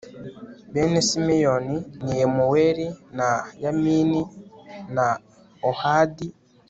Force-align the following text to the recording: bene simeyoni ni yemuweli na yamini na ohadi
bene 0.73 0.99
simeyoni 1.07 1.77
ni 2.03 2.11
yemuweli 2.21 2.87
na 3.17 3.29
yamini 3.63 4.21
na 4.95 5.05
ohadi 5.69 6.27